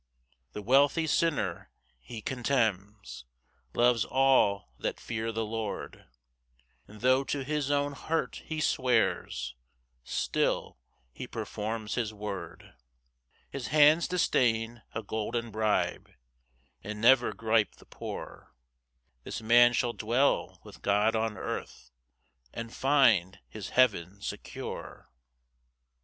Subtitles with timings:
[0.53, 1.69] 4 The wealthy sinner
[1.99, 3.25] he contemns,
[3.75, 6.07] Loves all that fear the Lord:
[6.87, 9.53] And tho' to his own hurt he swears,
[10.03, 10.79] Still
[11.11, 12.63] he performs his word.
[13.51, 16.09] 5 His hands disdain a golden bribe,
[16.83, 18.55] And never gripe the poor;
[19.23, 21.91] This man shall dwell with God on earth,
[22.55, 25.11] And find his heaven secure.